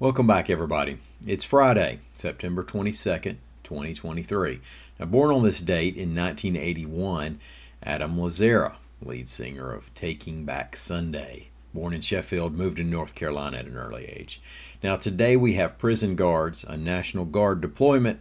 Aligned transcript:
Welcome 0.00 0.26
back, 0.26 0.50
everybody. 0.50 0.98
It's 1.24 1.44
Friday, 1.44 2.00
September 2.14 2.64
22nd, 2.64 3.36
2023. 3.62 4.60
Now, 4.98 5.06
born 5.06 5.30
on 5.30 5.44
this 5.44 5.60
date 5.60 5.94
in 5.94 6.16
1981, 6.16 7.38
Adam 7.80 8.16
Lazzara, 8.16 8.74
lead 9.00 9.28
singer 9.28 9.72
of 9.72 9.94
Taking 9.94 10.44
Back 10.44 10.74
Sunday. 10.74 11.50
Born 11.72 11.92
in 11.92 12.00
Sheffield, 12.00 12.54
moved 12.54 12.78
to 12.78 12.82
North 12.82 13.14
Carolina 13.14 13.58
at 13.58 13.66
an 13.66 13.76
early 13.76 14.06
age. 14.06 14.42
Now, 14.82 14.96
today 14.96 15.36
we 15.36 15.54
have 15.54 15.78
prison 15.78 16.16
guards, 16.16 16.64
a 16.64 16.76
National 16.76 17.24
Guard 17.24 17.60
deployment, 17.60 18.20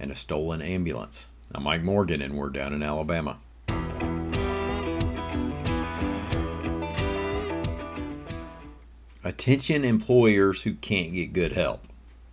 and 0.00 0.10
a 0.10 0.16
stolen 0.16 0.60
ambulance. 0.60 1.28
I'm 1.54 1.62
Mike 1.62 1.82
Morgan, 1.84 2.22
and 2.22 2.34
we're 2.34 2.48
down 2.48 2.74
in 2.74 2.82
Alabama. 2.82 3.38
Attention 9.26 9.86
employers 9.86 10.62
who 10.62 10.74
can't 10.74 11.14
get 11.14 11.32
good 11.32 11.54
help. 11.54 11.86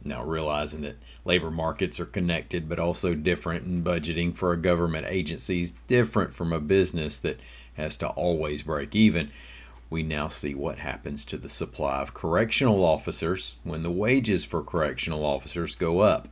Now, 0.04 0.26
realizing 0.26 0.82
that 0.82 0.98
labor 1.24 1.50
markets 1.50 2.02
are 2.02 2.06
connected 2.06 2.68
but 2.68 2.80
also 2.80 3.16
different, 3.16 3.66
and 3.66 3.86
budgeting 3.86 4.36
for 4.36 4.52
a 4.52 4.58
government 4.58 5.08
agency 5.08 5.62
is 5.62 5.76
different 5.88 6.34
from 6.34 6.52
a 6.52 6.60
business 6.60 7.18
that 7.20 7.40
has 7.76 7.96
to 7.98 8.10
always 8.10 8.64
break 8.64 8.94
even, 8.94 9.32
we 9.90 10.04
now 10.04 10.28
see 10.28 10.54
what 10.54 10.80
happens 10.80 11.24
to 11.26 11.38
the 11.38 11.48
supply 11.48 12.02
of 12.02 12.14
correctional 12.14 12.84
officers 12.84 13.56
when 13.64 13.84
the 13.84 13.92
wages 13.92 14.44
for 14.44 14.62
correctional 14.62 15.24
officers 15.24 15.76
go 15.76 16.00
up. 16.00 16.28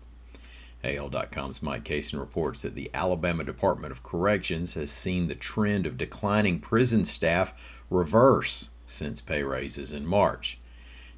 AL.com's 0.83 1.61
Mike 1.61 1.83
Cason 1.85 2.19
reports 2.19 2.61
that 2.63 2.75
the 2.75 2.89
Alabama 2.93 3.45
Department 3.45 3.91
of 3.91 4.03
Corrections 4.03 4.73
has 4.73 4.91
seen 4.91 5.27
the 5.27 5.35
trend 5.35 5.85
of 5.85 5.97
declining 5.97 6.59
prison 6.59 7.05
staff 7.05 7.53
reverse 7.89 8.69
since 8.89 9.21
pay 9.21 9.43
raises 9.43 9.93
in 9.93 10.05
March. 10.05 10.57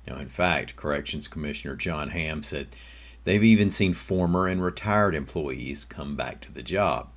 Now, 0.07 0.17
in 0.17 0.29
fact, 0.29 0.75
Corrections 0.75 1.27
Commissioner 1.27 1.75
John 1.75 2.09
Hamm 2.09 2.43
said 2.43 2.67
they've 3.23 3.43
even 3.43 3.69
seen 3.69 3.93
former 3.93 4.47
and 4.47 4.63
retired 4.63 5.15
employees 5.15 5.85
come 5.85 6.15
back 6.15 6.41
to 6.41 6.51
the 6.51 6.63
job. 6.63 7.09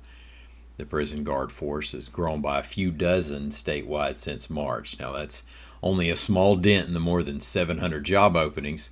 The 0.77 0.85
prison 0.85 1.23
guard 1.23 1.51
force 1.51 1.93
has 1.93 2.09
grown 2.09 2.41
by 2.41 2.59
a 2.59 2.63
few 2.63 2.91
dozen 2.91 3.49
statewide 3.49 4.17
since 4.17 4.49
March. 4.49 4.99
Now, 4.99 5.13
that's 5.13 5.43
only 5.81 6.09
a 6.09 6.15
small 6.15 6.55
dent 6.55 6.87
in 6.87 6.93
the 6.93 6.99
more 6.99 7.23
than 7.23 7.39
700 7.39 8.03
job 8.03 8.35
openings, 8.35 8.89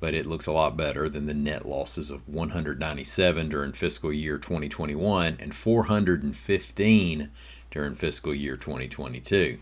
but 0.00 0.14
it 0.14 0.26
looks 0.26 0.46
a 0.46 0.52
lot 0.52 0.76
better 0.76 1.08
than 1.08 1.26
the 1.26 1.34
net 1.34 1.66
losses 1.66 2.10
of 2.10 2.28
197 2.28 3.48
during 3.48 3.72
fiscal 3.72 4.12
year 4.12 4.36
2021 4.36 5.36
and 5.40 5.54
415 5.54 7.30
during 7.70 7.94
fiscal 7.94 8.34
year 8.34 8.56
2022. 8.56 9.58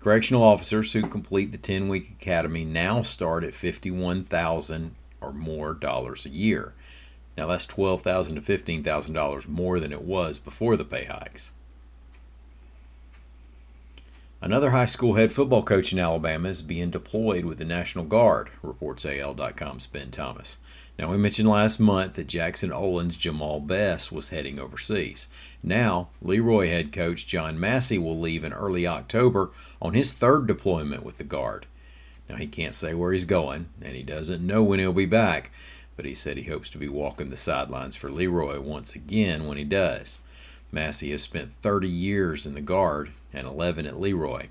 Correctional 0.00 0.42
officers 0.42 0.92
who 0.92 1.02
complete 1.08 1.50
the 1.50 1.58
10 1.58 1.88
week 1.88 2.10
academy 2.10 2.64
now 2.64 3.02
start 3.02 3.42
at 3.44 3.54
51,000 3.54 4.94
or 5.20 5.32
more 5.32 5.74
dollars 5.74 6.24
a 6.24 6.30
year. 6.30 6.72
Now 7.36 7.48
that's 7.48 7.66
12,000 7.66 8.36
to 8.36 8.40
$15,000 8.40 9.48
more 9.48 9.80
than 9.80 9.92
it 9.92 10.02
was 10.02 10.38
before 10.38 10.76
the 10.76 10.84
pay 10.84 11.04
hikes. 11.04 11.52
Another 14.40 14.70
high 14.70 14.86
school 14.86 15.14
head 15.14 15.32
football 15.32 15.64
coach 15.64 15.92
in 15.92 15.98
Alabama 15.98 16.48
is 16.48 16.62
being 16.62 16.90
deployed 16.90 17.44
with 17.44 17.58
the 17.58 17.64
National 17.64 18.04
Guard, 18.04 18.50
reports 18.62 19.04
AL.com's 19.04 19.86
Ben 19.86 20.12
Thomas. 20.12 20.58
Now, 20.98 21.12
we 21.12 21.16
mentioned 21.16 21.48
last 21.48 21.78
month 21.78 22.14
that 22.14 22.26
Jackson 22.26 22.72
Olin's 22.72 23.16
Jamal 23.16 23.60
Bess 23.60 24.10
was 24.10 24.30
heading 24.30 24.58
overseas. 24.58 25.28
Now, 25.62 26.08
Leroy 26.20 26.68
head 26.68 26.92
coach 26.92 27.24
John 27.24 27.60
Massey 27.60 27.98
will 27.98 28.18
leave 28.18 28.42
in 28.42 28.52
early 28.52 28.84
October 28.84 29.50
on 29.80 29.94
his 29.94 30.12
third 30.12 30.48
deployment 30.48 31.04
with 31.04 31.18
the 31.18 31.24
Guard. 31.24 31.66
Now, 32.28 32.34
he 32.34 32.48
can't 32.48 32.74
say 32.74 32.94
where 32.94 33.12
he's 33.12 33.24
going, 33.24 33.68
and 33.80 33.94
he 33.94 34.02
doesn't 34.02 34.44
know 34.44 34.64
when 34.64 34.80
he'll 34.80 34.92
be 34.92 35.06
back, 35.06 35.52
but 35.96 36.04
he 36.04 36.16
said 36.16 36.36
he 36.36 36.50
hopes 36.50 36.68
to 36.70 36.78
be 36.78 36.88
walking 36.88 37.30
the 37.30 37.36
sidelines 37.36 37.94
for 37.94 38.10
Leroy 38.10 38.58
once 38.58 38.96
again 38.96 39.46
when 39.46 39.56
he 39.56 39.64
does. 39.64 40.18
Massey 40.72 41.12
has 41.12 41.22
spent 41.22 41.52
30 41.62 41.88
years 41.88 42.44
in 42.44 42.54
the 42.54 42.60
Guard 42.60 43.12
and 43.32 43.46
11 43.46 43.86
at 43.86 44.00
Leroy, 44.00 44.48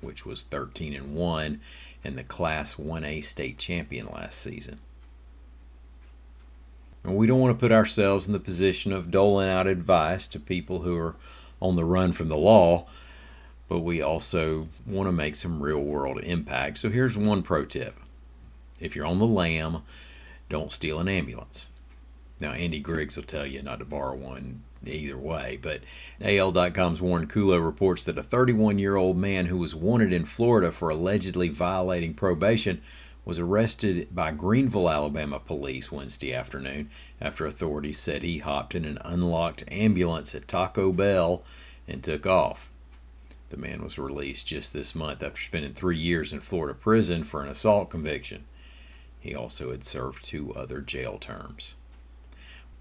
which 0.00 0.26
was 0.26 0.42
13 0.42 0.94
and 0.94 1.14
1 1.14 1.60
and 2.02 2.18
the 2.18 2.24
Class 2.24 2.74
1A 2.74 3.24
state 3.24 3.56
champion 3.56 4.06
last 4.06 4.40
season. 4.40 4.80
And 7.06 7.16
we 7.16 7.28
don't 7.28 7.38
want 7.38 7.56
to 7.56 7.60
put 7.60 7.70
ourselves 7.70 8.26
in 8.26 8.32
the 8.32 8.40
position 8.40 8.92
of 8.92 9.12
doling 9.12 9.48
out 9.48 9.68
advice 9.68 10.26
to 10.26 10.40
people 10.40 10.82
who 10.82 10.98
are 10.98 11.14
on 11.62 11.76
the 11.76 11.84
run 11.84 12.12
from 12.12 12.26
the 12.26 12.36
law, 12.36 12.86
but 13.68 13.78
we 13.78 14.02
also 14.02 14.66
want 14.84 15.06
to 15.06 15.12
make 15.12 15.36
some 15.36 15.62
real 15.62 15.78
world 15.78 16.20
impact. 16.20 16.78
So 16.78 16.90
here's 16.90 17.16
one 17.16 17.44
pro 17.44 17.64
tip 17.64 17.96
if 18.80 18.96
you're 18.96 19.06
on 19.06 19.20
the 19.20 19.26
lam, 19.26 19.82
don't 20.48 20.72
steal 20.72 20.98
an 20.98 21.08
ambulance. 21.08 21.68
Now, 22.40 22.52
Andy 22.52 22.80
Griggs 22.80 23.16
will 23.16 23.22
tell 23.22 23.46
you 23.46 23.62
not 23.62 23.78
to 23.78 23.84
borrow 23.84 24.14
one 24.14 24.62
either 24.84 25.16
way, 25.16 25.58
but 25.62 25.80
AL.com's 26.20 27.00
Warren 27.00 27.28
Kulo 27.28 27.64
reports 27.64 28.02
that 28.04 28.18
a 28.18 28.22
31 28.22 28.78
year 28.78 28.96
old 28.96 29.16
man 29.16 29.46
who 29.46 29.58
was 29.58 29.74
wanted 29.76 30.12
in 30.12 30.24
Florida 30.24 30.72
for 30.72 30.90
allegedly 30.90 31.48
violating 31.48 32.14
probation 32.14 32.82
was 33.26 33.40
arrested 33.40 34.06
by 34.14 34.30
Greenville, 34.30 34.88
Alabama 34.88 35.40
police 35.40 35.90
Wednesday 35.90 36.32
afternoon 36.32 36.88
after 37.20 37.44
authorities 37.44 37.98
said 37.98 38.22
he 38.22 38.38
hopped 38.38 38.74
in 38.74 38.84
an 38.84 38.98
unlocked 39.04 39.64
ambulance 39.68 40.32
at 40.34 40.46
Taco 40.46 40.92
Bell 40.92 41.42
and 41.88 42.02
took 42.02 42.24
off. 42.24 42.70
The 43.50 43.56
man 43.56 43.82
was 43.82 43.98
released 43.98 44.46
just 44.46 44.72
this 44.72 44.94
month 44.94 45.24
after 45.24 45.42
spending 45.42 45.74
three 45.74 45.98
years 45.98 46.32
in 46.32 46.40
Florida 46.40 46.72
prison 46.72 47.24
for 47.24 47.42
an 47.42 47.48
assault 47.48 47.90
conviction. 47.90 48.44
He 49.18 49.34
also 49.34 49.72
had 49.72 49.84
served 49.84 50.24
two 50.24 50.54
other 50.54 50.80
jail 50.80 51.18
terms. 51.18 51.74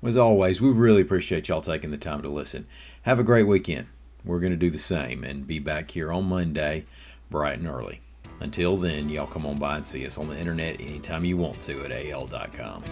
As 0.03 0.15
always, 0.15 0.61
we 0.61 0.69
really 0.69 1.01
appreciate 1.01 1.47
y'all 1.47 1.61
taking 1.61 1.89
the 1.89 1.97
time 1.97 2.21
to 2.21 2.29
listen. 2.29 2.67
Have 3.01 3.19
a 3.19 3.23
great 3.23 3.47
weekend. 3.47 3.87
We're 4.23 4.39
going 4.39 4.51
to 4.51 4.57
do 4.57 4.69
the 4.69 4.77
same 4.77 5.23
and 5.23 5.47
be 5.47 5.57
back 5.57 5.91
here 5.91 6.11
on 6.11 6.25
Monday, 6.25 6.85
bright 7.31 7.57
and 7.57 7.67
early. 7.67 8.01
Until 8.39 8.77
then, 8.77 9.09
y'all 9.09 9.27
come 9.27 9.45
on 9.45 9.57
by 9.57 9.77
and 9.77 9.87
see 9.87 10.05
us 10.05 10.17
on 10.17 10.27
the 10.27 10.37
internet 10.37 10.79
anytime 10.79 11.25
you 11.25 11.37
want 11.37 11.61
to 11.61 11.83
at 11.85 11.91
al.com. 11.91 12.83